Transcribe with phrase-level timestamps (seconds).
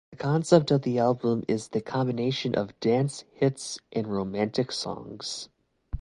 [0.09, 5.47] The concept of the album is the combination of dance hits and romantic songs.